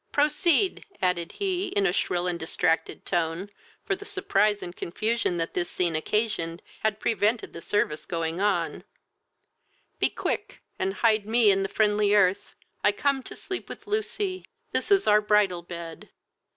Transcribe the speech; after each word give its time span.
Proceed, 0.11 0.83
(added 0.99 1.33
he, 1.33 1.67
in 1.67 1.85
a 1.85 1.93
shrill 1.93 2.25
and 2.25 2.39
distracted 2.39 3.05
tone, 3.05 3.51
for 3.85 3.95
the 3.95 4.03
surprise 4.03 4.63
and 4.63 4.75
confusion 4.75 5.37
that 5.37 5.53
this 5.53 5.69
scene 5.69 5.95
occasioned 5.95 6.63
had 6.79 6.99
prevented 6.99 7.53
the 7.53 7.61
service 7.61 8.07
going 8.07 8.39
on,) 8.41 8.83
be 9.99 10.09
quick, 10.09 10.63
and 10.79 10.91
hide 10.95 11.27
me 11.27 11.51
in 11.51 11.61
the 11.61 11.69
friendly 11.69 12.15
earth! 12.15 12.55
I 12.83 12.91
come 12.91 13.21
to 13.21 13.35
sleep 13.35 13.69
with 13.69 13.85
Lucy: 13.85 14.43
this 14.71 14.89
is 14.89 15.05
our 15.05 15.21
bridal 15.21 15.61
bed! 15.61 16.09